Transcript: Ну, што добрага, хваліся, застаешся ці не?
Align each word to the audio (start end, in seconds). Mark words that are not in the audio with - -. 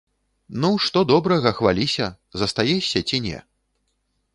Ну, 0.63 0.71
што 0.85 1.03
добрага, 1.11 1.53
хваліся, 1.59 2.11
застаешся 2.41 2.99
ці 3.11 3.17
не? 3.29 3.37